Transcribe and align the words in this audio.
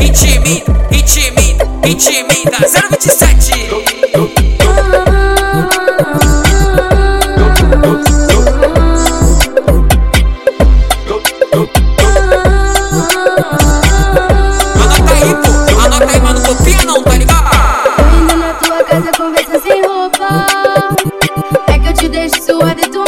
Intimida, 0.00 0.72
intimida, 0.90 1.64
intimida 1.86 2.58
027 2.90 3.70
Anota 14.74 15.14
aí, 15.14 15.30
anota 15.78 16.12
aí, 16.12 16.20
mano, 16.20 16.40
copia 16.42 16.82
não, 16.84 17.00
tá 17.04 17.12
ligado? 17.12 17.44
Na 18.36 18.54
tua 18.54 18.82
casa, 18.82 19.12
conversa 19.16 19.60
sem. 19.60 19.80
É 21.68 21.78
que 21.78 21.88
eu 21.88 21.94
te 21.94 22.08
deixo 22.08 22.42
suada 22.42 22.80
e 22.80 22.88
tu 22.88 23.04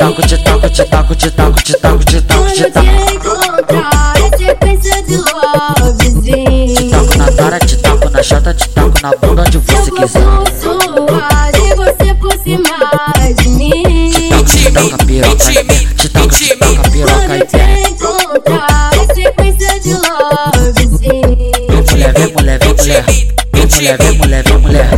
taco, 0.00 0.22
te 0.22 0.38
taco, 0.38 0.70
te 0.70 0.84
taco, 0.86 1.14
te 1.14 1.30
taco, 1.30 1.60
te 1.62 1.74
taco, 1.76 2.04
te 2.04 2.20
taco, 2.22 2.46
te 2.46 2.62
eu 2.62 2.72
taco. 2.72 2.86
te 2.86 3.14
encontrar, 3.14 4.14
é 4.16 4.36
sequência 4.38 5.02
de 5.02 5.16
lovezinho. 5.18 6.74
Te 6.74 6.84
taco 6.90 7.18
na 7.18 7.32
cara, 7.32 7.58
te 7.58 7.76
taco 7.76 8.08
na 8.08 8.22
chata, 8.22 8.54
te 8.54 8.68
taco 8.70 8.94
na 9.02 9.10
bunda 9.16 9.42
onde 9.42 9.58
você 9.58 9.90
Eu 9.90 9.94
quiser. 9.94 10.08
sou 10.08 10.46
suave, 10.58 11.74
você 11.76 12.14
por 12.14 12.32
cima 12.42 13.34
de 13.36 13.48
mim. 13.50 14.12
Te 14.46 14.70
piroca, 15.06 15.36
te 15.36 16.08
te 16.08 16.08
taca 16.56 16.90
piroca 16.90 17.12
Quando 17.12 17.34
e 17.34 17.40
eu 17.40 17.46
te 17.46 17.52
pé. 17.52 17.82
encontrar, 17.90 18.90
é 18.94 19.14
sequência 19.14 19.80
de 19.80 19.92
lovezinho. 19.92 21.52
Vem 21.68 21.82
mulher, 21.90 22.12
vem 22.14 22.32
mulher, 22.32 22.58
vem 22.58 22.74
mulher. 22.74 23.04
Vem 23.52 23.66
mulher, 23.66 23.98
vem 23.98 24.18
mulher, 24.18 24.44
vem 24.44 24.58
mulher. 24.58 24.88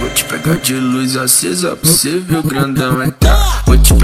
Vou 0.00 0.10
te 0.10 0.24
pegar 0.24 0.56
de 0.56 0.74
luz 0.74 1.16
acesa 1.16 1.74
pra 1.76 1.90
você 1.90 2.18
ver 2.18 2.36
o 2.38 2.42
grandão 2.42 3.02
entrar. 3.02 3.29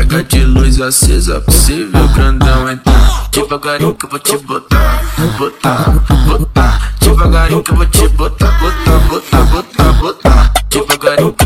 Pegar 0.08 0.22
de 0.22 0.44
luz 0.44 0.80
acesa 0.80 1.42
ver 1.48 1.88
o 1.92 2.08
grandão 2.14 2.70
entrar. 2.70 3.28
Devagarinho 3.32 3.92
que 3.92 4.06
eu 4.06 4.10
vou 4.10 4.18
te 4.20 4.38
botar, 4.38 5.02
botar, 5.36 5.90
botar. 6.26 6.92
Devagarinho 7.00 7.62
que 7.62 7.72
eu 7.72 7.76
vou 7.76 7.86
te 7.86 8.08
botar, 8.10 8.52
botar, 8.60 8.98
botar, 9.08 9.42
botar, 9.46 9.92
botar. 9.94 10.52
Devagarinho 10.70 11.32
que 11.32 11.45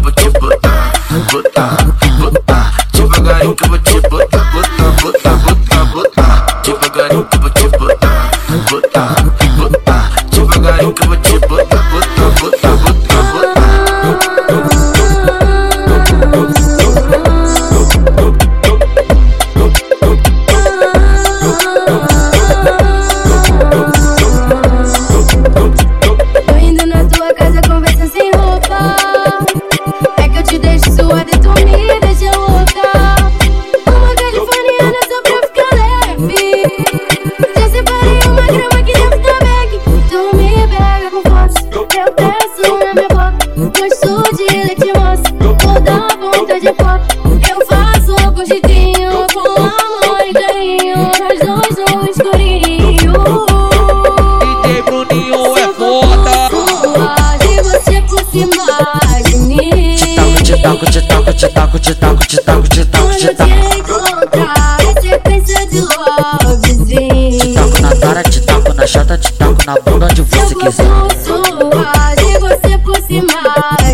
Te 60.71 60.77
taco, 60.77 60.87
te 60.93 61.01
taco, 61.03 61.33
te 61.33 61.49
taco, 61.49 61.79
te 61.81 61.95
taco, 61.95 62.25
te 62.25 62.37
taco, 62.39 62.69
te 62.69 62.85
taco, 62.85 63.05
Quando 63.05 63.19
te 63.19 63.27
eu 63.27 63.35
taco. 63.37 63.51
te 63.51 63.79
encontrar, 63.79 64.77
é 64.81 65.01
sequência 65.01 65.67
de 65.67 65.81
lovezinho. 65.81 67.55
Taco 67.55 67.83
na 67.83 67.97
cara, 67.97 68.23
te 68.23 68.41
taco 68.43 68.75
na 68.75 68.87
chata, 68.87 69.19
te 69.19 69.33
taco 69.33 69.59
na 69.67 69.75
bunda 69.81 70.07
onde 70.07 70.23
você 70.23 70.55
Eu 70.55 70.59
quiser. 70.61 70.85
sou 70.87 71.09
suave, 71.25 72.39
você 72.39 72.79
por 72.79 72.97
cima 73.03 73.43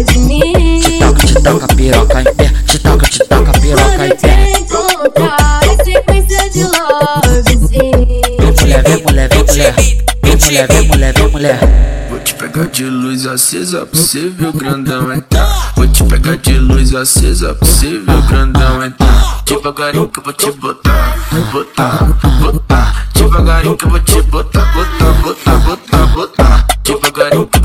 de 0.07 0.19
mim. 0.19 0.81
Te 0.83 0.99
taco, 0.99 1.27
te 1.27 1.35
taca 1.41 1.67
piroca 1.75 2.21
em 2.21 2.35
pé. 2.35 2.53
Te 2.67 2.79
taco, 2.79 3.09
te 3.09 3.19
taca 3.25 3.53
piroca 3.59 3.97
eu 3.97 4.05
em 4.05 4.11
te 4.11 4.17
pé. 4.17 4.53
é 4.53 4.61
de. 6.51 6.67
Vem 8.39 8.53
mulher, 8.61 8.83
vem 8.83 9.03
mulher, 9.03 9.29
vem 9.31 9.45
mulher. 9.45 9.75
Vem 10.23 10.37
mulher, 10.37 10.69
vem 10.69 10.89
mulher, 10.89 11.15
vem 11.15 11.29
mulher. 11.29 11.59
Vou 12.11 12.19
te 12.21 12.35
pegar 12.35 12.67
de 12.67 12.85
luz 12.85 13.27
acesa 13.27 13.87
pra 13.87 13.99
você 13.99 14.29
ver 14.29 14.49
o 14.49 14.53
grandão 14.53 15.11
entrar. 15.13 15.36
Vou 15.77 15.87
te 15.87 16.03
pegar 16.05 16.37
de 16.39 16.59
luz 16.59 16.95
acesa 16.95 17.55
o 17.61 18.23
grandão 18.29 18.83
entrar. 18.83 19.43
Devagarinho 19.45 20.09
que 20.09 20.19
eu 20.19 20.25
vou 20.25 20.33
te 20.33 20.51
botar, 20.53 21.17
botar, 21.53 22.05
botar. 22.41 23.09
Devagarinho 23.13 23.77
que 23.77 23.85
eu 23.85 23.91
vou 23.91 24.01
te 24.01 24.23
botar, 24.23 24.73
botar, 24.73 25.13
botar, 25.23 25.57
botar, 25.59 26.07
botar. 26.07 26.67
Devagarinho 26.83 27.47
que 27.47 27.61